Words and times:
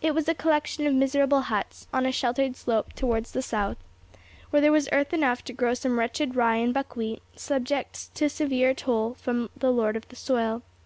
It 0.00 0.14
was 0.14 0.26
a 0.30 0.34
collection 0.34 0.86
of 0.86 0.94
miserable 0.94 1.42
huts, 1.42 1.86
on 1.92 2.06
a 2.06 2.10
sheltered 2.10 2.56
slope 2.56 2.94
towards 2.94 3.32
the 3.32 3.42
south, 3.42 3.76
where 4.48 4.62
there 4.62 4.72
was 4.72 4.88
earth 4.92 5.12
enough 5.12 5.44
to 5.44 5.52
grow 5.52 5.74
some 5.74 5.98
wretched 5.98 6.34
rye 6.36 6.56
and 6.56 6.72
buckwheat, 6.72 7.20
subject 7.36 8.14
to 8.14 8.30
severe 8.30 8.72
toll 8.72 9.12
from 9.12 9.50
the 9.54 9.70
lord 9.70 9.94
of 9.94 10.08
the 10.08 10.16
soil. 10.16 10.62